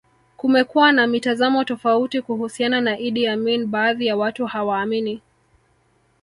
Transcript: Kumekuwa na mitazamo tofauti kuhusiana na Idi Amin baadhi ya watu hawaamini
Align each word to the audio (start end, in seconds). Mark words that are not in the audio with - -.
Kumekuwa 0.37 0.91
na 0.91 1.07
mitazamo 1.07 1.63
tofauti 1.63 2.21
kuhusiana 2.21 2.81
na 2.81 2.99
Idi 2.99 3.27
Amin 3.27 3.65
baadhi 3.65 4.05
ya 4.05 4.17
watu 4.17 4.45
hawaamini 4.45 5.21